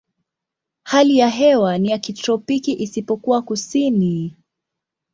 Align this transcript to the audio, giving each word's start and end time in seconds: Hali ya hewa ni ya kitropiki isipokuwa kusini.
Hali 0.83 1.17
ya 1.17 1.29
hewa 1.29 1.77
ni 1.77 1.89
ya 1.91 1.97
kitropiki 1.97 2.73
isipokuwa 2.73 3.41
kusini. 3.41 4.35